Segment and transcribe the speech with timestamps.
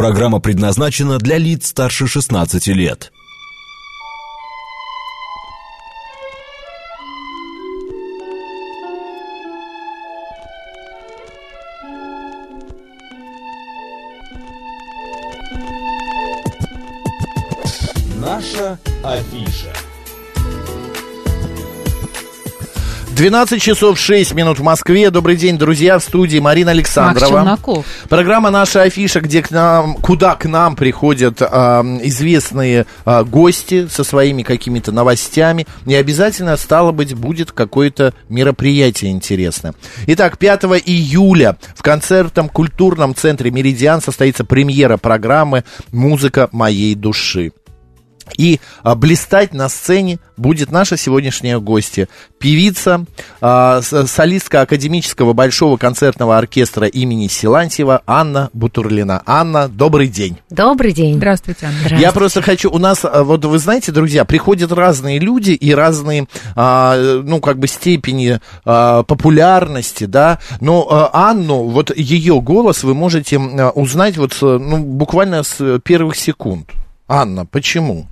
[0.00, 3.12] Программа предназначена для лиц старше 16 лет.
[18.16, 19.39] Наша афиша.
[23.20, 25.10] 12 часов 6 минут в Москве.
[25.10, 27.58] Добрый день, друзья, в студии Марина Александрова.
[28.08, 34.04] Программа «Наша афиша», где к нам, куда к нам приходят а, известные а, гости со
[34.04, 35.66] своими какими-то новостями.
[35.84, 39.74] И обязательно, стало быть, будет какое-то мероприятие интересное.
[40.06, 47.52] Итак, 5 июля в концертном культурном центре «Меридиан» состоится премьера программы «Музыка моей души».
[48.36, 53.04] И а, блистать на сцене будет наша сегодняшняя гостья, певица,
[53.40, 59.22] а, солистка академического большого концертного оркестра имени Силантьева Анна Бутурлина.
[59.26, 60.38] Анна, добрый день.
[60.50, 61.16] Добрый день.
[61.16, 61.76] Здравствуйте, Анна.
[61.76, 62.02] Здравствуйте.
[62.02, 66.26] Я просто хочу, у нас, а, вот вы знаете, друзья, приходят разные люди и разные,
[66.56, 72.94] а, ну, как бы степени а, популярности, да, но а, Анну, вот ее голос вы
[72.94, 76.70] можете а, узнать вот, с, ну, буквально с первых секунд.
[77.12, 78.06] Анна, почему?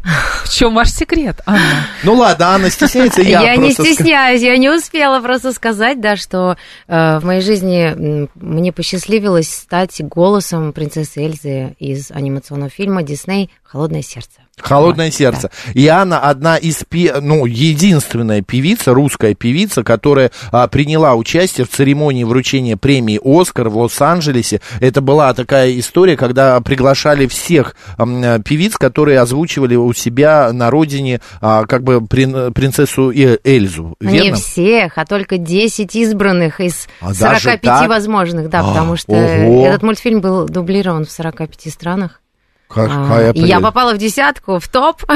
[0.48, 1.60] В чем ваш секрет, Анна?
[2.04, 6.56] Ну ладно, Анна стесняется, я, Я, не стесняюсь, я не успела просто сказать, да, что
[6.88, 14.02] э, в моей жизни мне посчастливилось стать голосом принцессы Эльзы из анимационного фильма Дисней «Холодное
[14.02, 14.40] сердце».
[14.60, 15.50] Холодное Вот, сердце.
[15.74, 21.70] И Анна одна из, пе- ну, единственная певица, русская певица, которая а, приняла участие в
[21.70, 24.60] церемонии вручения премии «Оскар» в Лос-Анджелесе.
[24.80, 31.20] Это была такая история, когда приглашали всех э, певиц, которые озвучивали у себя на родине
[31.40, 33.94] а, как бы прин- принцессу Эльзу.
[34.00, 34.36] Не Верно?
[34.36, 37.88] всех, а только 10 избранных из А даже 45 так?
[37.88, 39.66] возможных, да, А, потому что ого.
[39.66, 42.20] этот мультфильм был дублирован в 45 странах.
[42.68, 45.02] Какая А, я попала в десятку, в топ.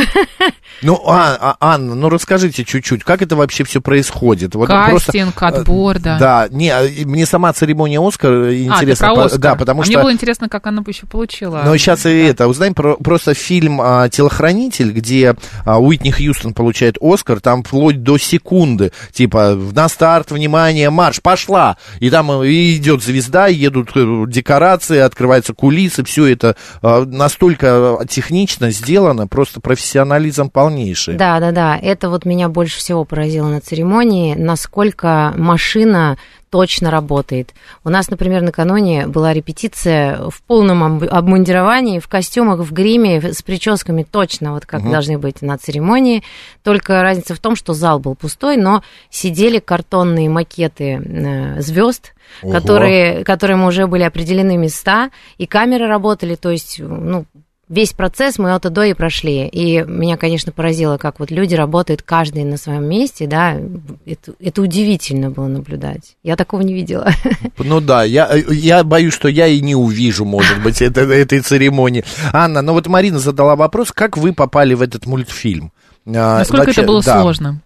[0.81, 4.55] Ну, а, а, Анна, ну расскажите чуть-чуть, как это вообще все происходит?
[4.55, 6.18] Вот просто- Кастинг, отбор, да.
[6.18, 9.08] Да, не, а, мне сама церемония Оскар А, интересна.
[9.08, 9.41] про по- Оскар.
[9.41, 9.92] Да, потому А что...
[9.92, 11.62] Мне было интересно, как она бы еще получила.
[11.64, 16.96] Но сейчас и это, узнаем про, просто фильм а, «Телохранитель», где а, Уитни Хьюстон получает
[17.01, 21.77] Оскар, там вплоть до секунды, типа, на старт, внимание, марш, пошла!
[22.01, 27.05] И там э, и идет звезда, едут э, декорации, открываются кулисы, все это а,
[27.42, 31.14] настолько технично сделано, просто профессионализм полнейший.
[31.17, 31.77] Да, да, да.
[31.77, 36.19] Это вот меня больше всего поразило на церемонии, насколько машина
[36.51, 37.55] точно работает.
[37.83, 43.42] У нас, например, накануне была репетиция в полном об- обмундировании, в костюмах, в гриме, с
[43.42, 46.23] прическами точно, вот как должны быть на церемонии.
[46.63, 52.53] Только разница в том, что зал был пустой, но сидели картонные макеты звезд, Ого.
[52.53, 57.24] которые, которым уже были определены места, и камеры работали, то есть, ну,
[57.72, 59.46] весь процесс мы от и до и прошли.
[59.48, 63.56] И меня, конечно, поразило, как вот люди работают каждый на своем месте, да,
[64.05, 66.16] это, это удивительно было наблюдать.
[66.22, 67.11] Я такого не видела.
[67.64, 72.05] Ну да, я, я боюсь, что я и не увижу, может быть, это, этой церемонии.
[72.32, 75.72] Анна, ну вот Марина задала вопрос, как вы попали в этот мультфильм?
[76.06, 77.20] А, Насколько нача- это было да.
[77.22, 77.62] сложно?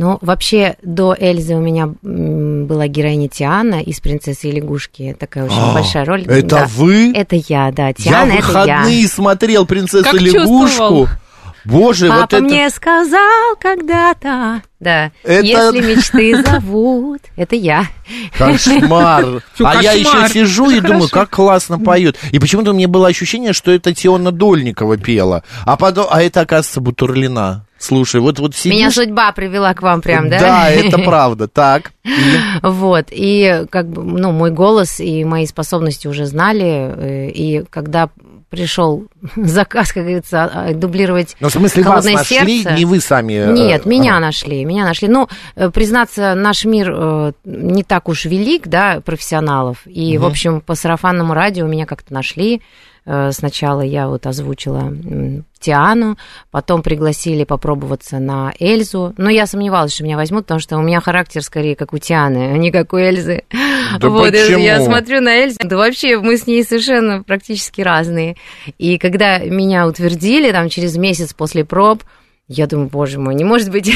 [0.00, 5.16] Ну, вообще, до Эльзы у меня была героиня Тиана из «Принцессы и лягушки».
[5.18, 6.22] Такая очень А, большая роль.
[6.24, 6.66] это Да.
[6.68, 7.12] вы?
[7.12, 7.88] Это я, да.
[7.88, 8.78] Я Тиана, в это я.
[8.78, 10.66] выходные смотрел принцессу Как лягушку.
[10.68, 11.08] чувствовал.
[11.64, 12.44] Боже, вот Папа это...
[12.44, 17.86] мне сказал когда-то, да, Это- если мечты зовут, это я.
[18.36, 19.42] Кошмар.
[19.60, 22.16] А я еще сижу и думаю, как классно поют.
[22.32, 25.42] И почему-то мне было ощущение, что это Теона Дольникова пела.
[25.64, 27.64] А потом, а это, оказывается, Бутурлина.
[27.78, 28.76] Слушай, вот, вот сидишь...
[28.76, 30.40] Меня судьба привела к вам прям, да?
[30.40, 31.46] Да, это правда.
[31.46, 31.92] Так.
[32.62, 38.10] Вот, и как бы, ну, мой голос и мои способности уже знали, э, и когда
[38.50, 43.00] пришел заказ, как говорится, а, дублировать Ну, в смысле, вас «Холодное нашли, сердце», не вы
[43.00, 43.32] сами...
[43.32, 44.26] э, Нет, меня ага.
[44.26, 45.08] нашли, меня нашли.
[45.08, 49.78] Ну, э, признаться, наш мир э, не так уж велик, да, профессионалов.
[49.86, 52.62] И, в общем, по сарафанному радио меня как-то нашли.
[53.10, 54.92] Э, Сначала я вот озвучила
[55.58, 56.18] Тиану,
[56.50, 59.14] потом пригласили попробоваться на Эльзу.
[59.16, 62.52] Но я сомневалась, что меня возьмут, потому что у меня характер скорее как у Тианы,
[62.52, 63.44] а не как у Эльзы.
[63.98, 64.84] Да вот, и я почему?
[64.84, 68.36] смотрю на Эльзу, да вообще мы с ней совершенно практически разные.
[68.76, 72.02] И когда меня утвердили, там через месяц после проб,
[72.48, 73.92] Я думаю, боже мой, не может быть.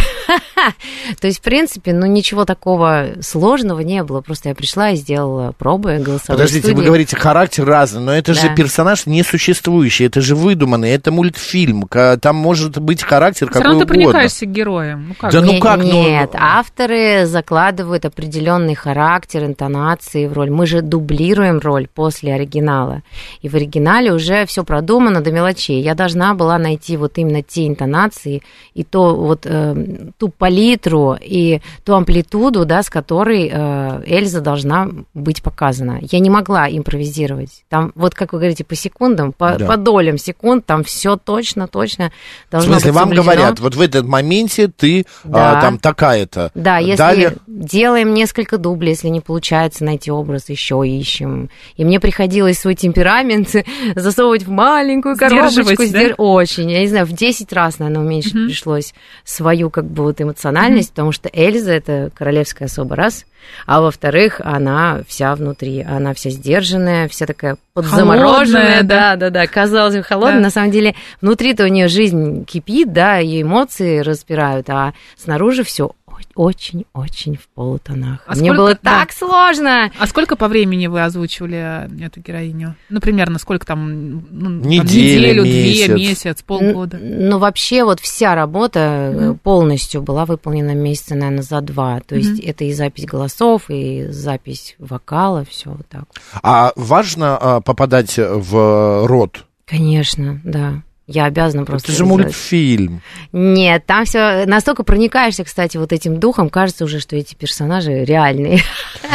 [1.21, 4.21] То есть, в принципе, ну ничего такого сложного не было.
[4.21, 6.87] Просто я пришла и сделала пробы голосовые Подождите, вы студии.
[6.87, 8.55] говорите, характер разный, но это же Да.
[8.55, 13.85] персонаж несуществующий, это же выдуманный, это мультфильм, там может быть характер Все какой равно ты
[13.87, 14.03] угодно.
[14.05, 15.07] проникаешься героем.
[15.09, 15.33] Ну как?
[15.33, 15.47] Да же?
[15.47, 20.51] ну Не- как, ну- Нет, авторы закладывают определенный характер, интонации в роль.
[20.51, 23.03] Мы же дублируем роль после оригинала.
[23.41, 25.81] И в оригинале уже все продумано до мелочей.
[25.81, 28.42] Я должна была найти вот именно те интонации
[28.75, 34.89] и то вот э, ту палитру и ту амплитуду, да, с которой э, Эльза должна
[35.15, 35.99] быть показана.
[36.01, 37.65] Я не могла импровизировать.
[37.69, 39.67] Там, вот как вы говорите, по секундам, по, Да.
[39.67, 42.13] по долям секунд, там все точно, точно
[42.49, 45.61] В должно смысле, быть вам говорят, вот в этот моменте ты а, Да.
[45.61, 46.51] там такая-то.
[46.55, 51.51] Да, если Далее- делаем несколько дублей, если не получается найти образ, еще ищем.
[51.77, 53.51] И мне приходилось свой темперамент
[53.95, 55.77] засовывать в маленькую коробочку.
[55.77, 55.85] да?
[55.85, 56.71] сдер- Очень.
[56.71, 58.47] Я не знаю, в 10 раз, наверное, уменьшить Мгм.
[58.47, 58.95] пришлось
[59.25, 63.25] свою как бы вот эмоциональность, потому что Эльза это королевская особа, раз.
[63.67, 69.97] А во-вторых, она вся внутри, она вся сдержанная, вся такая подзамороженная, да, да, да, казалось
[69.97, 70.37] бы, холодная.
[70.37, 70.43] Да.
[70.45, 75.91] На самом деле, внутри-то у нее жизнь кипит, да, и эмоции распирают, а снаружи все
[76.35, 78.21] очень-очень в полутонах.
[78.27, 79.01] А Мне сколько- было да.
[79.01, 79.91] так сложно.
[79.99, 82.75] А сколько по времени вы озвучивали эту героиню?
[82.89, 84.13] Ну, примерно сколько там?
[84.31, 85.87] ну, там, Неделя, неделю, месяц.
[85.87, 86.97] две, месяц, полгода.
[86.99, 88.79] Н- Ну, вообще, вот вся работа
[89.15, 92.01] э, полностью была выполнена месяца, наверное, за два.
[92.01, 96.05] То есть это и запись голосов, и запись вокала, все вот так.
[96.43, 99.45] А важно а, попадать в рот?
[99.67, 100.83] Конечно, да.
[101.09, 101.91] Я обязана просто.
[101.91, 102.25] это же сделать.
[102.25, 103.03] мультфильм.
[103.33, 108.61] Нет, там все настолько проникаешься, кстати, вот этим духом, кажется уже, что эти персонажи реальные.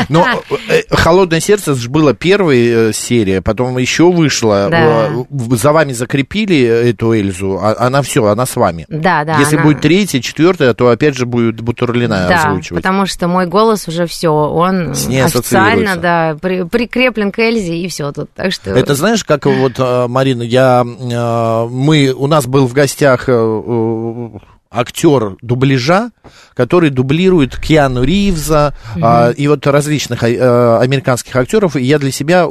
[0.09, 0.25] Но
[0.69, 4.67] э, «Холодное сердце» ж была первая э, серия, потом еще вышла.
[4.69, 5.07] Да.
[5.09, 8.85] э, За вами закрепили эту Эльзу, а- она все, она с вами.
[8.89, 9.39] Да, да.
[9.39, 12.83] Если она- будет третья, четвертая, то опять же будет Бутурлина Да, озвучивать.
[12.83, 18.11] потому что мой голос уже все, он официально, да, при- прикреплен к Эльзе и все
[18.11, 18.29] тут.
[18.35, 22.73] Так что Это знаешь, как вот, э, Марина, я, э, мы, у нас был в
[22.73, 24.29] гостях э, э,
[24.69, 26.11] актер дубляжа,
[26.53, 32.47] который дублирует Киану Ривза а, и вот различных э, американских актеров, и я для себя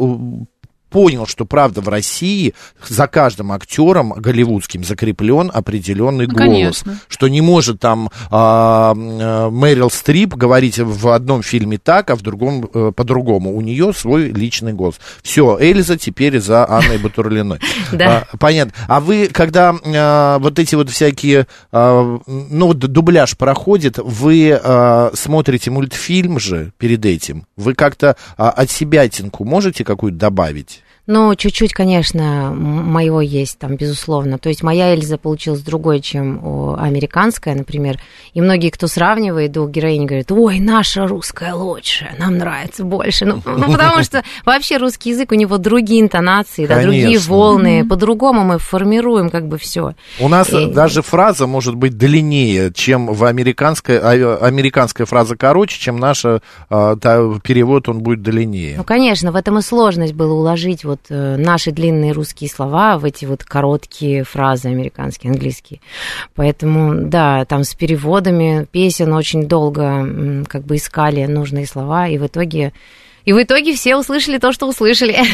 [0.91, 2.55] понял, что правда в России
[2.89, 6.99] за каждым актером голливудским закреплен определенный Ну, голос, конечно.
[7.09, 12.23] что не может там а, э, Мэрил Стрип говорить в одном фильме так, а в
[12.23, 13.55] другом э, по-другому.
[13.57, 14.97] У нее свой личный голос.
[15.23, 17.59] Все, Эльза теперь за Анной Батурлиной.
[17.93, 18.27] Да.
[18.33, 18.73] А, Понятно.
[18.89, 22.21] А вы, когда а, вот эти вот всякие, ну,
[22.67, 24.61] вот дубляж проходит, вы
[25.15, 30.83] смотрите мультфильм же перед этим, вы как-то от себя тинку можете какую-то добавить?
[31.07, 34.39] Ну, чуть-чуть, конечно, моего есть там, безусловно.
[34.39, 37.99] То есть моя Эльза получилась другой, чем у- американская, например.
[38.35, 43.25] И многие, кто сравнивает двух героинь, говорят, ой, наша русская лучше, нам нравится больше.
[43.25, 47.87] Ну, ну, потому что вообще русский язык, у него другие интонации, да, другие волны.
[47.87, 49.95] По-другому мы формируем как бы все.
[50.19, 55.79] У нас И- даже фраза может быть длиннее, чем в американской, а, американская фраза короче,
[55.79, 58.75] чем наша, а, та- перевод он будет длиннее.
[58.77, 63.05] Ну, конечно, в этом и сложность было уложить вот э, наши длинные русские слова в
[63.05, 65.81] эти вот короткие фразы американские, английские.
[66.35, 72.27] Поэтому, да, там с переводами песен очень долго как бы искали нужные слова, и в
[72.27, 72.73] итоге...
[73.25, 75.17] И в итоге все услышали то, что услышали.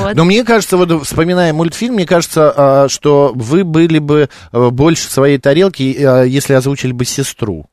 [0.00, 0.16] Вот.
[0.16, 5.08] Но мне кажется, вот вспоминая мультфильм, мне кажется, а, что вы были бы а, больше
[5.08, 7.66] своей тарелки, а, если озвучили бы сестру.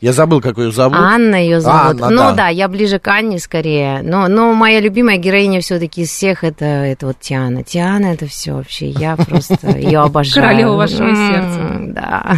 [0.00, 0.96] Я забыл, как ее зовут.
[0.96, 2.02] Анна ее зовут.
[2.02, 2.32] Анна, ну да.
[2.32, 2.48] да.
[2.48, 4.00] я ближе к Анне скорее.
[4.02, 7.62] Но, но моя любимая героиня все-таки из всех это, это вот Тиана.
[7.62, 8.88] Тиана это все вообще.
[8.88, 10.46] Я просто ее обожаю.
[10.46, 11.78] Королева вашего сердца.
[11.92, 12.36] Да.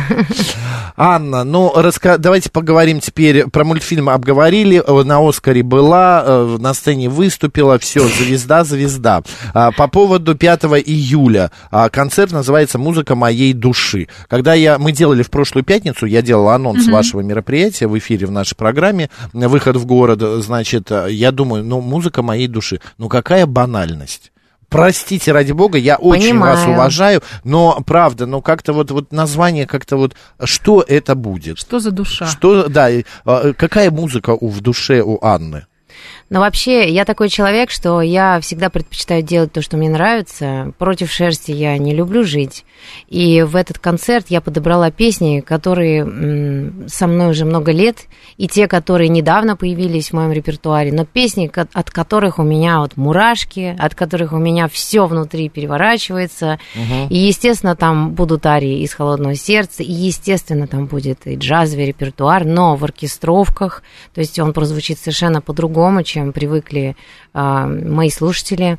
[0.97, 2.19] Анна, ну раска...
[2.19, 4.09] давайте поговорим теперь про мультфильм.
[4.09, 9.23] Обговорили, э, на Оскаре была, э, на сцене выступила, все, звезда, звезда.
[9.54, 14.09] А, По поводу 5 июля а, концерт называется «Музыка моей души».
[14.28, 18.30] Когда я, мы делали в прошлую пятницу, я делал анонс вашего мероприятия в эфире в
[18.30, 24.32] нашей программе «Выход в город», значит, я думаю, ну, музыка моей души, ну, какая банальность.
[24.73, 26.78] Простите, ради бога, я очень вас Понимаю.
[26.78, 31.59] уважаю, но правда, ну как-то вот, вот название как-то вот, что это будет?
[31.59, 32.26] Что за душа?
[32.26, 32.88] Что, да,
[33.26, 35.66] а, какая музыка у, в душе у Анны?
[36.33, 40.73] Но вообще, я такой человек, что я всегда предпочитаю делать то, что мне нравится.
[40.79, 42.65] Против шерсти я не люблю жить.
[43.11, 46.03] И в этот концерт я подобрала песни, которые
[46.89, 48.07] со мной уже много лет,
[48.39, 52.97] и те, которые недавно появились в моем репертуаре, но песни, от которых у меня вот
[52.97, 56.59] мурашки, от которых у меня все внутри переворачивается.
[57.11, 62.47] И, естественно, там будут арии из «Холодного сердца», и, естественно, там будет и джазовый репертуар,
[62.47, 63.83] но в оркестровках,
[64.15, 66.97] то есть он прозвучит совершенно по-другому, чем привыкли
[67.35, 68.79] а, мои слушатели.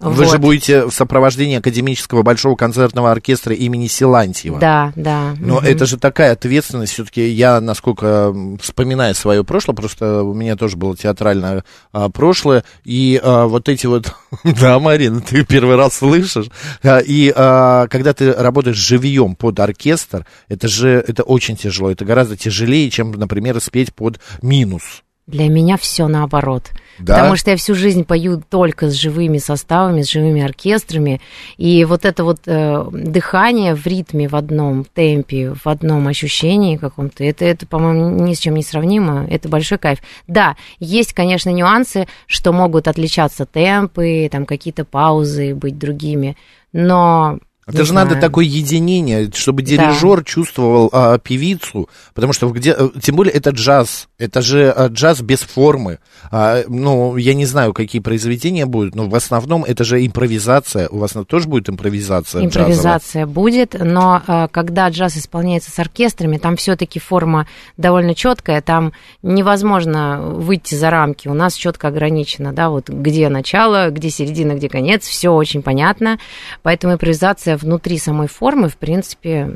[0.00, 0.30] Вы Вот.
[0.30, 4.58] же будете в сопровождении академического большого концертного оркестра имени Силантьева.
[4.58, 5.34] Да, да.
[5.38, 5.64] Но мгм.
[5.64, 6.92] это же такая ответственность.
[6.92, 13.20] Все-таки я, насколько вспоминаю свое прошлое, просто у меня тоже было театральное а, прошлое, и
[13.22, 16.46] а, вот эти вот, да, Марина, ты первый раз слышишь,
[16.82, 22.04] А, и а, когда ты работаешь живьем под оркестр, это же это очень тяжело, это
[22.04, 25.02] гораздо тяжелее, чем, например, спеть под минус.
[25.26, 26.70] Для меня все наоборот.
[26.98, 27.14] Да?
[27.14, 31.20] Потому что я всю жизнь пою только с живыми составами, с живыми оркестрами.
[31.56, 37.24] И вот это вот э, дыхание в ритме, в одном темпе, в одном ощущении каком-то,
[37.24, 39.26] это, это, по-моему, ни с чем не сравнимо.
[39.30, 40.00] Это большой кайф.
[40.26, 46.36] Да, есть, конечно, нюансы, что могут отличаться темпы, там какие-то паузы быть другими.
[46.72, 48.22] Но Это не же надо знаю.
[48.22, 54.08] такое единение, чтобы дирижер чувствовал а, певицу, потому что где, э, тем более это джаз,
[54.18, 55.98] это же а, джаз без формы.
[56.30, 60.88] А, ну, я не знаю, какие произведения будут, но в основном это же импровизация.
[60.88, 62.42] У вас тоже будет импровизация?
[62.42, 62.66] джазовая?
[62.66, 68.92] Импровизация будет, но э, когда джаз исполняется с оркестрами, там все-таки форма довольно четкая, там
[69.22, 71.28] невозможно выйти за рамки.
[71.28, 76.18] У нас четко ограничено, да, вот где начало, где середина, где конец, все очень понятно.
[76.62, 79.50] Поэтому импровизация внутри самой формы, в принципе,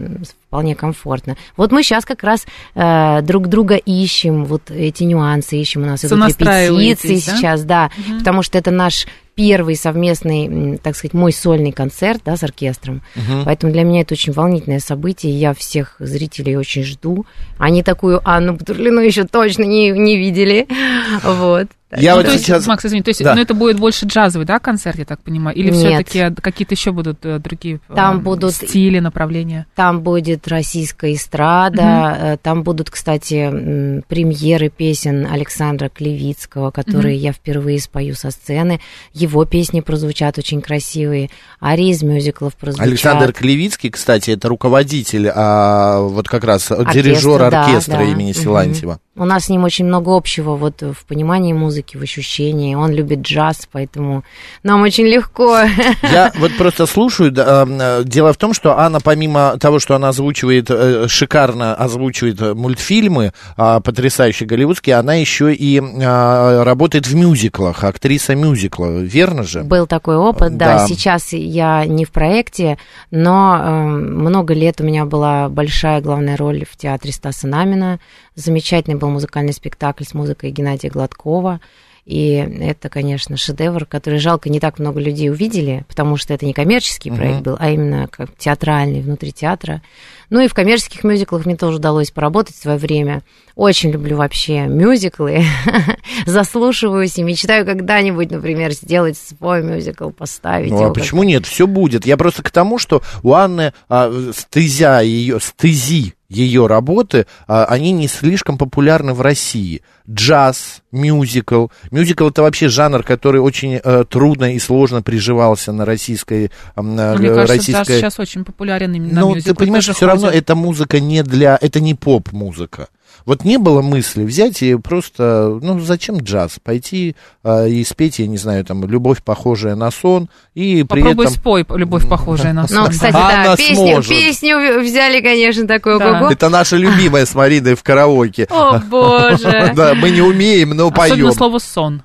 [0.47, 1.37] вполне комфортно.
[1.57, 5.83] Вот мы сейчас как раз э, друг друга ищем, вот эти нюансы ищем.
[5.83, 7.21] У нас идут репетиции да?
[7.21, 12.43] сейчас, да, потому что это наш первый совместный, так сказать, мой сольный концерт, да, с
[12.43, 13.02] оркестром.
[13.45, 15.33] Поэтому для меня это очень волнительное событие.
[15.33, 17.25] Я всех зрителей очень жду.
[17.57, 20.67] Они такую Анну Батурлину еще точно не, не видели.
[21.23, 21.69] Вот.
[21.97, 22.66] Я Ну, вот то есть, сейчас...
[22.66, 23.35] Макс, извини, то есть, Да.
[23.35, 25.57] ну, это будет больше джазовый, да, концерт, я так понимаю?
[25.57, 26.07] Или Нет.
[26.07, 29.66] все-таки какие-то еще будут э, другие Там э, будут- стили, направления?
[29.75, 37.80] Там будет российская эстрада, э, там будут, кстати, премьеры песен Александра Клевицкого, которые я впервые
[37.80, 38.80] спою со сцены.
[39.14, 41.30] Его песни прозвучат очень красивые,
[41.62, 42.87] арии из мюзиклов прозвучат.
[42.87, 48.02] Александр Клевицкий, кстати, это руководитель, а, вот как раз Оркестра, дирижер да, оркестра да.
[48.04, 48.40] имени Мгм.
[48.42, 49.00] Силантьева.
[49.18, 52.75] У нас с ним очень много общего вот в понимании музыки, в ощущении.
[52.75, 54.22] Он любит джаз, поэтому
[54.62, 55.58] нам очень легко.
[56.02, 57.34] Я вот просто слушаю.
[57.37, 62.54] э, Дело в том, что Анна, помимо того, что она озвучивает, э, шикарно озвучивает э,
[62.54, 69.62] мультфильмы, а, потрясающие голливудские, она еще и а, работает в мюзиклах, актриса мюзикла, верно же?
[69.62, 70.78] Был такой опыт, да.
[70.78, 70.87] Да.
[70.87, 72.78] Сейчас я не в проекте,
[73.10, 73.58] но
[73.88, 77.98] много лет у меня была большая главная роль в театре Стаса Намина.
[78.34, 81.61] Замечательный был музыкальный спектакль с музыкой Геннадия Гладкова.
[82.05, 86.55] И это, конечно, шедевр, который жалко не так много людей увидели, потому что это не
[86.55, 89.83] коммерческий проект был, а именно как театральный, внутри театра.
[90.30, 93.23] Ну и в коммерческих мюзиклах мне тоже удалось поработать в свое время.
[93.54, 95.44] Очень люблю вообще мюзиклы,
[96.26, 101.47] заслушиваюсь и мечтаю когда-нибудь, например, сделать свой мюзикл, поставить Ну его а почему нет?
[101.47, 102.06] Все будет.
[102.06, 107.90] Я просто к тому, что у Анны а, стезя ее, стези ее работы, а, они
[107.92, 109.82] не слишком популярны в России.
[110.08, 111.68] Джаз, мюзикл.
[111.90, 116.50] Мюзикл это вообще жанр, который очень э, трудно и сложно приживался на российской...
[116.76, 117.73] Ну, Мне кажется, российской...
[117.73, 120.42] даже сейчас очень популярен именно Ну, мюзиклы ты понимаешь, все равно ходят.
[120.42, 121.58] эта музыка не для...
[121.60, 122.88] Это не поп-музыка.
[123.28, 126.58] Вот не было мысли взять и просто, ну, зачем джаз?
[126.62, 131.26] Пойти а, и спеть, я не знаю, там, «Любовь, похожая на сон», и при Попробуй
[131.26, 131.37] этом...
[131.37, 132.84] спой «Любовь, похожая на сон».
[132.84, 134.10] Ну, кстати, да, песню, сможет.
[134.10, 136.28] песню взяли, конечно, такой Да.
[136.30, 138.46] Это наша любимая с Мариной в караоке.
[138.50, 139.72] О, боже!
[139.78, 141.32] Да, мы не умеем, но Особенно поем.
[141.32, 142.02] слово «сон».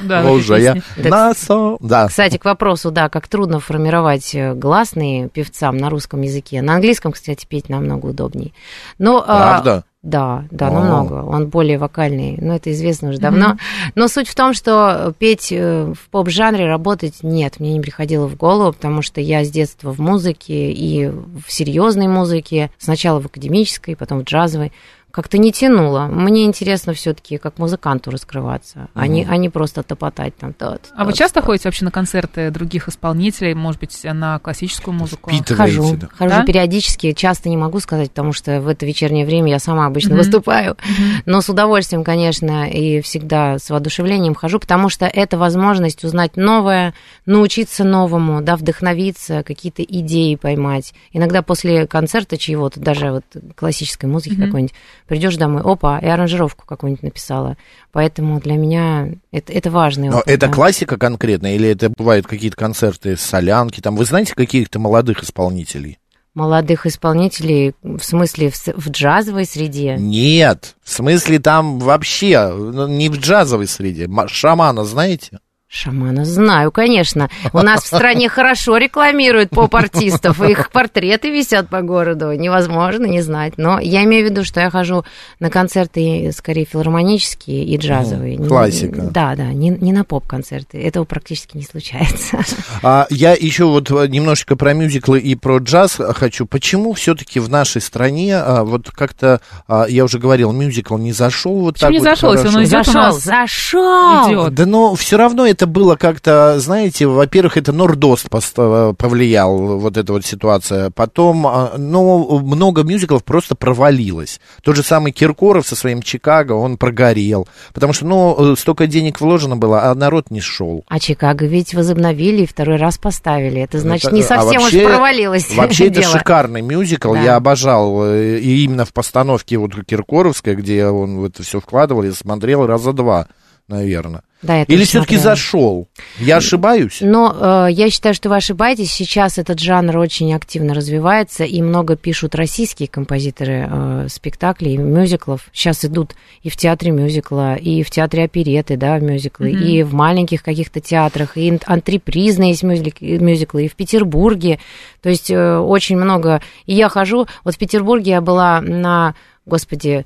[0.00, 1.10] Да, в этой Уже я песне.
[1.10, 1.78] на сон.
[1.80, 2.08] Да.
[2.08, 6.60] Кстати, к вопросу, да, как трудно формировать э, гласные певцам на русском языке.
[6.62, 8.52] На английском, кстати, петь намного удобнее.
[8.98, 9.84] Но, а, Правда?
[10.06, 10.70] Да, да, О.
[10.70, 11.24] намного.
[11.24, 13.56] Он более вокальный, но это известно уже давно.
[13.96, 18.36] Но суть в том, что петь э, в поп-жанре работать нет, мне не приходило в
[18.36, 23.96] голову, потому что я с детства в музыке и в серьезной музыке, сначала в академической,
[23.96, 24.72] потом в джазовой.
[25.16, 26.08] Как-то не тянуло.
[26.08, 30.52] Мне интересно все-таки как музыканту раскрываться, а, не, а не просто топотать там.
[30.52, 35.30] Тот, А вы часто ходите вообще на концерты других исполнителей, может быть, на классическую музыку?
[35.30, 36.08] Впитываете, Хожу, да.
[36.14, 36.44] хожу Да?
[36.44, 40.18] периодически, часто не могу сказать, потому что в это вечернее время я сама обычно Мгм.
[40.18, 40.76] выступаю,
[41.24, 46.92] но с удовольствием, конечно, и всегда с воодушевлением хожу, потому что это возможность узнать новое,
[47.24, 50.92] научиться новому, да, вдохновиться, какие-то идеи поймать.
[51.12, 54.44] Иногда после концерта чьего-то, даже вот классической музыки Мгм.
[54.44, 54.74] какой-нибудь,
[55.06, 57.56] придешь домой, опа, и аранжировку какую-нибудь написала.
[57.92, 60.52] Поэтому для меня это, это важный Но опыт, это да.
[60.52, 63.80] классика конкретно, или это бывают какие-то концерты солянки?
[63.80, 65.98] Там, вы знаете каких-то молодых исполнителей?
[66.34, 69.96] Молодых исполнителей, в смысле, в, в джазовой среде.
[69.98, 74.06] Нет, в смысле там вообще, ну, не в джазовой среде.
[74.06, 75.38] Ма- Шамана знаете?
[75.76, 77.28] Шамана знаю, конечно.
[77.52, 82.32] У нас в стране хорошо рекламируют поп-артистов, их портреты висят по городу.
[82.32, 83.54] Невозможно не знать.
[83.58, 85.04] Но я имею в виду, что я хожу
[85.38, 88.36] на концерты скорее филармонические и джазовые.
[88.36, 89.02] Не- классика.
[89.02, 90.78] Да, да, не, не на поп-концерты.
[90.82, 92.38] Этого практически не случается.
[92.82, 96.46] А, я еще вот э, немножечко про мюзиклы и про джаз хочу.
[96.46, 101.60] Почему все-таки в нашей стране а, вот как-то, а, я уже говорил, мюзикл не зашел
[101.60, 102.58] вот Почему так не вот зашел, если хорошо?
[102.58, 103.22] он идет у Зашел, нас?
[103.22, 104.28] зашел!
[104.30, 104.54] Идет.
[104.54, 110.12] Да но все равно это было как-то, знаете, во-первых, это Нордост поста- повлиял, вот эта
[110.12, 110.90] вот ситуация.
[110.90, 114.40] Потом, а, ну, много мюзиклов просто провалилось.
[114.62, 117.48] Тот же самый Киркоров со своим Чикаго, он прогорел.
[117.74, 120.84] Потому что, ну, э, столько денег вложено было, а народ не шел.
[120.88, 123.60] А Чикаго ведь возобновили и второй раз поставили.
[123.60, 127.22] Это значит, не Это- а совсем вообще- уж провалилось Вообще это шикарный мюзикл, Да.
[127.22, 128.04] я обожал.
[128.04, 132.66] э, И именно в постановке вот Киркоровской, где он в это все вкладывал, я смотрел
[132.66, 133.26] раза два,
[133.68, 134.22] наверное.
[134.42, 135.88] Да, я Или все-таки зашел?
[136.18, 136.98] Я ошибаюсь?
[137.00, 138.92] Но э, я считаю, что вы ошибаетесь.
[138.92, 145.48] Сейчас этот жанр очень активно развивается, и много пишут российские композиторы э, спектаклей, и мюзиклов.
[145.52, 149.62] Сейчас идут и в театре мюзикла, и в театре опереты, да, мюзиклы, Мгм.
[149.62, 154.58] и в маленьких каких-то театрах, и антрепризные есть мюзик- мюзиклы, и в Петербурге.
[155.02, 156.42] То есть э, очень много.
[156.66, 159.14] И я хожу, вот в Петербурге я была на,
[159.46, 160.04] господи,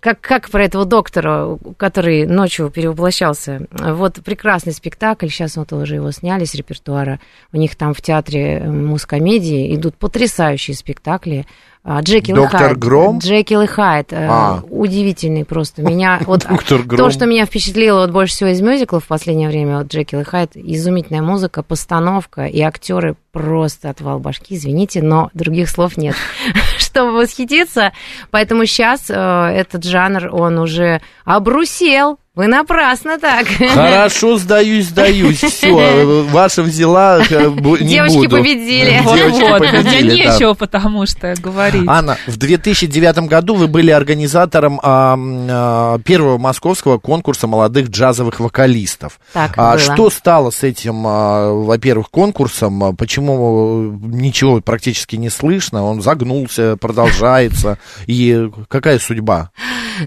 [0.00, 3.66] как, как про этого доктора, который ночью перевоплощался.
[3.70, 7.20] Вот прекрасный спектакль, сейчас вот уже его сняли с репертуара.
[7.52, 11.46] У них там в театре э, мускомедии идут потрясающие спектакли.
[11.86, 12.78] А, Джекил и Доктор Хайд.
[12.78, 13.18] Гром?
[13.18, 14.10] Джекил и Хайд.
[14.14, 14.62] э, А.
[14.70, 15.82] Удивительный просто.
[15.82, 16.96] Меня вот Доктор Гром.
[16.98, 20.24] то, что меня впечатлило вот больше всего из мюзиклов в последнее время, вот Джекил и
[20.24, 26.14] Хайд, изумительная музыка, постановка и актеры просто отвал башки, извините, но других слов нет,
[26.78, 27.92] чтобы восхититься.
[28.30, 32.18] Поэтому сейчас этот жанр, он уже обрусел.
[32.34, 33.46] Вы напрасно так.
[33.46, 35.38] Хорошо, сдаюсь, сдаюсь.
[35.38, 38.38] Все, ваша взяла, не Девочки буду.
[38.38, 38.90] победили.
[38.90, 40.32] Девочки вот, мне победили, да.
[40.34, 41.84] нечего потому что говорить.
[41.86, 49.20] Анна, в 2009 году вы были организатором а, а, первого московского конкурса молодых джазовых вокалистов.
[49.32, 49.78] Так А было.
[49.78, 52.82] что стало с этим, а, во-первых, конкурсом?
[52.82, 55.84] А Почему э, ничего практически не слышно?
[55.84, 57.78] Он загнулся, продолжается.
[58.08, 59.52] И какая судьба?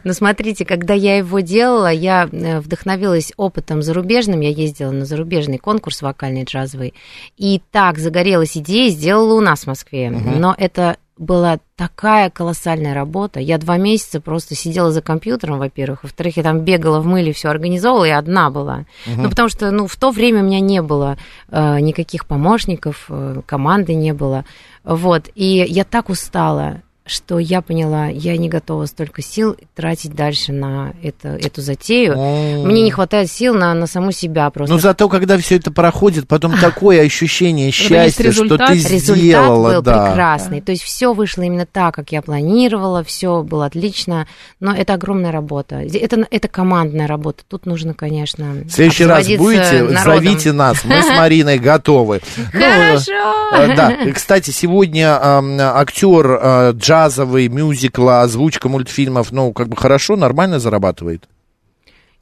[0.04, 4.42] Ну, смотрите, когда я его делала, я э, вдохновилась опытом зарубежным.
[4.42, 6.94] Я ездила на зарубежный конкурс вокальный джазовый.
[7.38, 10.10] И так загорелась идеей, сделала у нас в Москве.
[10.10, 13.40] Но это была такая колоссальная работа.
[13.40, 16.04] Я два месяца просто сидела за компьютером, во-первых.
[16.04, 18.86] Во-вторых, я там бегала в мыле, все организовывала, и одна была.
[19.06, 21.18] Ну, потому что, ну, в то время у меня не было
[21.50, 24.46] э, никаких помощников, э, команды не было.
[24.84, 25.30] Вот.
[25.36, 30.94] И я так устала что я поняла, я не готова столько сил тратить дальше на
[31.02, 32.18] это, эту затею.
[32.66, 34.74] Мне не хватает сил на, на саму себя просто.
[34.74, 39.74] Но зато, когда все это проходит, потом такое ощущение счастья, что результат, ты Результат сделала.
[39.74, 40.08] был да.
[40.08, 40.62] прекрасный.
[40.62, 44.28] То есть все вышло именно так, как я планировала, все было отлично.
[44.60, 45.76] Но это огромная работа.
[45.82, 47.44] Это, это командная работа.
[47.48, 50.04] Тут нужно, конечно, В следующий раз будете, народом.
[50.04, 50.84] зовите нас.
[50.84, 52.22] Мы с Мариной готовы.
[52.54, 53.12] Ну, Хорошо.
[53.56, 55.18] э, Да, И, кстати, сегодня
[55.78, 61.28] актер э, джазовый, мюзикла, озвучка мультфильмов, ну, как бы хорошо, нормально зарабатывает.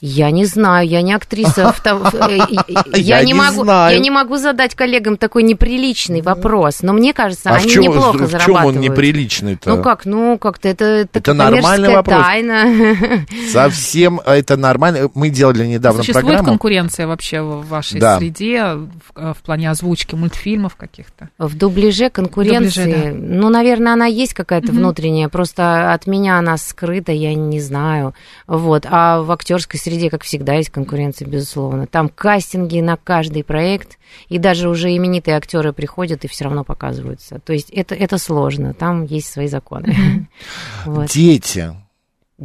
[0.02, 1.74] Я не знаю, я не актриса.
[1.86, 6.82] э, э, Я не могу, я не могу задать коллегам такой неприличный вопрос.
[6.82, 8.76] Но мне кажется, А они неплохо в чем зарабатывают.
[8.76, 9.70] он неприличный-то?
[9.70, 12.22] Ну как, ну как-то это, это, Это нормальный вопрос.
[12.22, 13.26] тайна.
[13.52, 15.10] Совсем это нормально.
[15.16, 16.50] Мы делали недавно Существует программу.
[16.50, 21.30] конкуренция вообще в вашей среде в, э, в плане озвучки мультфильмов каких-то?
[21.38, 27.34] В дубляже конкуренции, ну, наверное, она есть какая-то внутренняя, просто от меня она скрыта, я
[27.34, 28.14] не знаю.
[28.46, 28.86] Вот.
[28.90, 31.88] А в актерской среде, как всегда, есть конкуренция, безусловно.
[31.88, 37.40] Там кастинги на каждый проект, и даже уже именитые актеры приходят и все равно показываются.
[37.40, 40.28] То есть это, это сложно, там есть свои законы.
[40.86, 41.10] Вот.
[41.10, 41.74] Дети.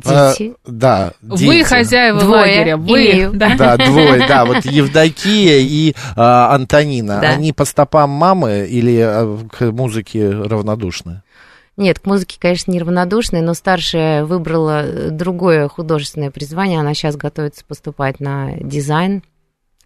[0.04, 0.54] А, Дети.
[0.66, 1.62] да, Вы дети.
[1.64, 3.56] хозяева Двое лагеря, вы, да.
[3.56, 7.20] Да, двое, да, вот Евдокия и а, Антонина.
[7.20, 7.30] Да.
[7.30, 11.22] Они по стопам мамы или а, к музыке равнодушны?
[11.76, 16.80] Нет, к музыке, конечно, неравнодушная, но старшая выбрала э, другое художественное призвание.
[16.80, 19.22] Она сейчас готовится поступать на дизайн.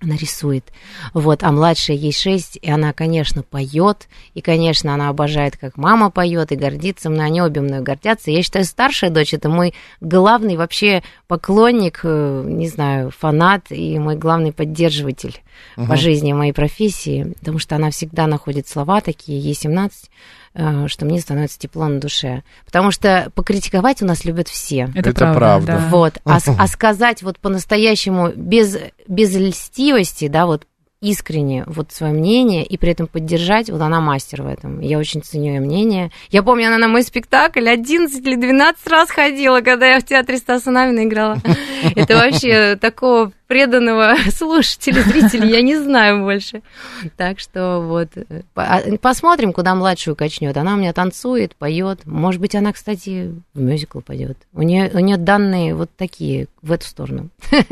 [0.01, 0.71] Она рисует.
[1.15, 6.11] Вот, а младшая ей шесть, и она, конечно, поет, и, конечно, она обожает, как мама
[6.11, 8.31] поет, и гордится мной, они обе мной гордятся.
[8.31, 14.17] Я считаю, старшая дочь это мой главный вообще поклонник, э, не знаю, фанат и мой
[14.17, 15.41] главный поддерживатель
[15.77, 20.09] по жизни моей профессии, потому что она всегда находит слова такие, ей 17, э,
[20.55, 22.43] что мне становится тепло на душе.
[22.65, 24.89] Потому что покритиковать у нас любят все.
[24.95, 25.67] Это, Это правда.
[25.67, 25.89] да.
[25.91, 26.19] Вот.
[26.25, 30.67] А, а сказать вот по-настоящему без, без льстивости, да, вот
[31.05, 34.81] искренне вот свое мнение и при этом поддержать, вот она мастер в этом.
[34.81, 36.11] Я очень ценю ее мнение.
[36.31, 40.39] Я помню, она на мой спектакль 11 или 12 раз ходила, когда я в театре
[40.39, 41.37] Стаса Намина играла.
[41.95, 46.63] Это вообще такого преданного слушателя, зрителя я не знаю больше.
[47.17, 48.09] Так что вот
[48.55, 50.57] а, посмотрим, куда младшую качнет.
[50.57, 52.01] Она у меня танцует, поет.
[52.07, 54.39] Может быть, она, кстати, в мюзикл пойдет.
[54.53, 57.29] У нее, у нее данные вот такие в эту сторону.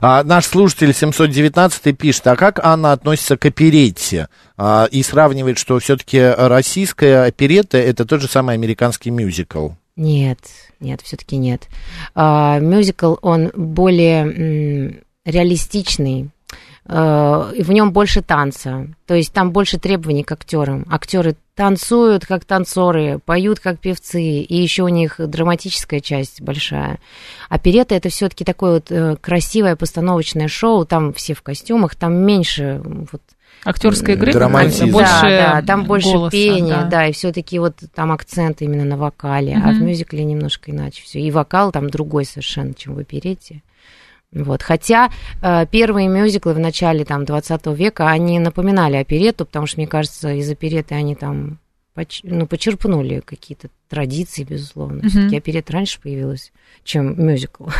[0.00, 4.28] А, наш слушатель 719 пишет, а как Анна относится к оперетте?
[4.56, 9.70] А, и сравнивает, что все-таки российская оперетта это тот же самый американский мюзикл.
[9.96, 10.38] Нет,
[10.80, 11.68] нет, все-таки нет.
[12.14, 16.30] А, мюзикл, он более м, реалистичный.
[16.88, 18.88] и в нем больше танца.
[19.06, 20.84] То есть там больше требований к актерам.
[20.90, 26.98] Актеры танцуют как танцоры, поют как певцы, и еще у них драматическая часть большая.
[27.48, 30.86] Оперета это все-таки такое вот э, красивое постановочное шоу.
[30.86, 33.22] Там все в костюмах, там меньше вот
[33.64, 34.90] Актерской игры Драматизм.
[34.90, 36.84] больше да, да, там больше голоса, пения, да.
[36.84, 37.06] да.
[37.06, 41.20] и все-таки вот там акцент именно на вокале, а в мюзикле немножко иначе все.
[41.20, 43.62] И вокал там другой совершенно, чем в оперете.
[44.32, 44.62] Вот.
[44.62, 45.10] Хотя
[45.42, 50.32] э, первые мюзиклы в начале там, 20 века, они напоминали оперету, потому что, мне кажется,
[50.32, 51.58] из опереты они там
[51.94, 55.06] поч- ну, почерпнули какие-то традиции, безусловно.
[55.08, 56.50] Все-таки оперета раньше появилась,
[56.84, 57.64] чем мюзикл.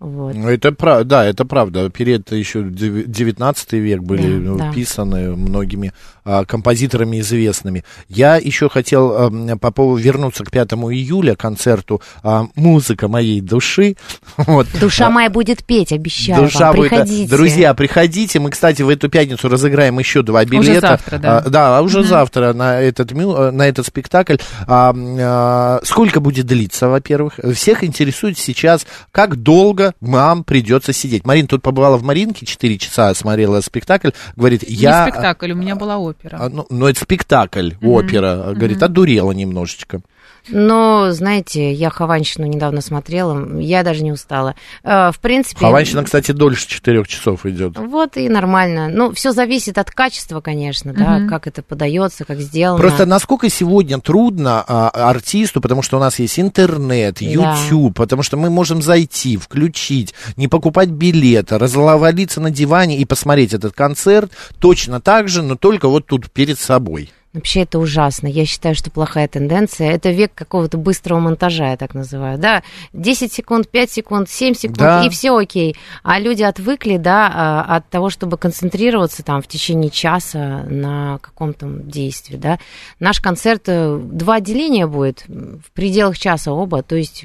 [0.00, 0.34] Вот.
[0.34, 1.88] Ну, это правда, да, это правда.
[1.90, 4.72] Перед еще 19 век были Да, ну, да.
[4.72, 5.92] писаны многими
[6.24, 7.84] а, композиторами известными.
[8.08, 13.96] Я еще хотел ам, по поводу вернуться к 5 июля концерту а, «Музыка моей души».
[14.36, 14.66] Вот.
[14.80, 16.76] Душа А, моя будет петь, обещаю Душа вам.
[16.76, 16.96] будет, да.
[16.98, 17.30] Приходите.
[17.36, 18.40] Друзья, приходите.
[18.40, 20.80] Мы, кстати, в эту пятницу разыграем еще два Уже билета.
[20.88, 21.38] завтра, да.
[21.38, 24.36] А, да, а уже завтра на этот, мю- э, на этот спектакль.
[24.66, 27.40] А, а, сколько будет длиться, во-первых?
[27.54, 31.24] Всех интересует сейчас, как долго вам придется сидеть.
[31.24, 34.10] Марин тут побывала в Маринке, 4 часа смотрела спектакль.
[34.36, 35.04] Говорит, я...
[35.04, 36.38] Не спектакль, у меня была опера.
[36.40, 38.52] А, ну, ну, это спектакль, опера.
[38.54, 40.00] Говорит, одурела немножечко.
[40.48, 44.54] Но, знаете, я Хованщину недавно смотрела, я даже не устала.
[44.84, 45.58] Э, В принципе...
[45.60, 47.76] Хованщина, кстати, дольше 4 часов идет.
[47.76, 48.88] Вот и нормально.
[48.88, 51.28] Ну, все зависит от качества, конечно, да, Мгм.
[51.28, 52.78] как это подается, как сделано.
[52.80, 57.26] Просто насколько сегодня трудно а, артисту, потому что у нас есть интернет, Да.
[57.26, 63.52] YouTube, потому что мы можем зайти, включить, не покупать билета, разловалиться на диване и посмотреть
[63.54, 67.10] этот концерт точно так же, но только вот тут перед собой.
[67.36, 68.28] Вообще это ужасно.
[68.28, 69.90] Я считаю, что плохая тенденция.
[69.92, 72.38] Это век какого-то быстрого монтажа, я так называю.
[72.38, 72.62] Да,
[72.94, 75.04] 10 секунд, 5 секунд, 7 секунд, Да.
[75.04, 75.76] и все окей.
[76.02, 81.66] А люди отвыкли, да, а, от того, чтобы концентрироваться там в течение часа на каком-то
[81.68, 82.58] действии, да.
[83.00, 87.24] Наш концерт, э, два отделения будет в пределах часа оба, то есть,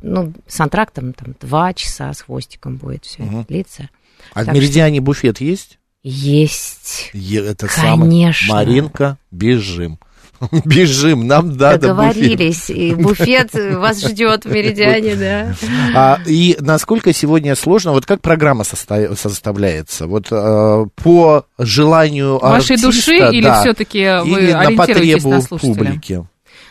[0.00, 3.44] ну, с антрактом там два часа с хвостиком будет все Мгм.
[3.44, 3.90] длиться.
[4.32, 5.78] А в Так Меридиане буфет есть?
[6.02, 7.10] Есть.
[7.12, 7.82] Е- Это Конечно.
[7.82, 8.34] самое.
[8.48, 9.98] Маринка, бежим.
[10.64, 12.14] Бежим, нам надо буфет.
[12.14, 12.70] Договорились.
[12.70, 15.54] И буфет вас ждет в Меридиане, да.
[15.94, 20.06] А, и насколько сегодня сложно, вот как программа соста- составляется?
[20.06, 25.28] Вот э, по желанию Вашей артиста, души или да, все-таки вы или на ориентируетесь потребу
[25.30, 25.74] на слушателя?
[25.74, 26.26] публики?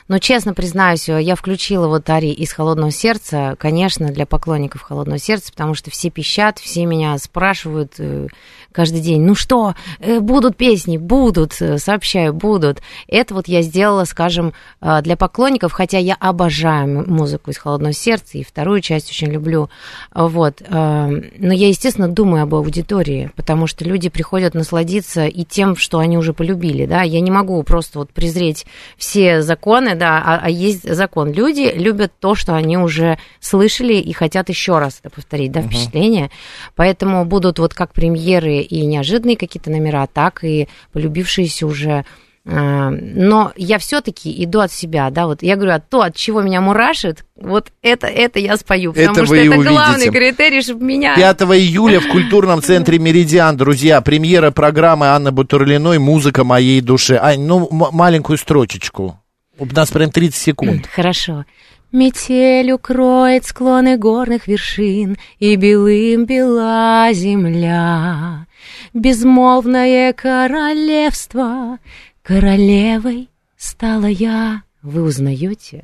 [0.09, 5.51] Но честно признаюсь, я включила вот Ари из «Холодного сердца», конечно, для поклонников «Холодного сердца»,
[5.51, 8.27] потому что все пищат, все меня спрашивают э,
[8.71, 10.97] каждый день, ну что, э, будут песни?
[10.97, 12.81] Будут, э, сообщаю, будут.
[13.07, 18.39] Это вот я сделала, скажем, э, для поклонников, хотя я обожаю музыку из «Холодного сердца»
[18.39, 19.69] и вторую часть очень люблю.
[20.13, 20.61] Вот.
[20.61, 25.99] э, Но я, естественно, думаю об аудитории, потому что люди приходят насладиться и тем, что
[25.99, 27.03] они уже полюбили, да.
[27.03, 28.65] Я не могу просто вот презреть
[28.97, 31.31] все законы, да, а, а есть закон.
[31.31, 36.31] Люди любят то, что они уже слышали и хотят еще раз это повторить, да, впечатление.
[36.75, 42.05] Поэтому будут вот как премьеры и неожиданные какие-то номера, так и полюбившиеся уже
[42.45, 46.41] А, Но я все-таки иду от себя, да, вот я говорю, от то, от чего
[46.41, 49.69] меня мурашит, вот это, это я спою, потому Это что это увидите.
[49.69, 51.15] главный критерий, чтобы меня...
[51.15, 57.19] 5 июля в культурном центре «Меридиан», друзья, премьера программы Анны Бутурлиной «Музыка моей души».
[57.21, 59.19] Ань, ну, маленькую строчечку.
[59.59, 60.87] У нас прям 30 секунд.
[60.87, 61.45] Хорошо.
[61.91, 68.45] Метель укроет склоны горных вершин, И белым бела земля.
[68.93, 71.79] Безмолвное королевство,
[72.23, 74.61] Королевой стала я.
[74.81, 75.83] Вы узнаете?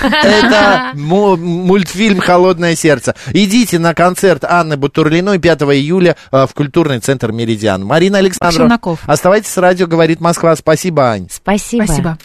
[0.00, 3.14] Это му- мультфильм «Холодное сердце».
[3.32, 7.84] Идите на концерт Анны Бутурлиной 5 июля э, в культурный центр «Меридиан».
[7.84, 10.56] Марина Александровна, оставайтесь с радио «Говорит Москва».
[10.56, 11.28] Спасибо, Ань.
[11.30, 11.84] Спасибо.
[11.84, 12.18] Спасибо.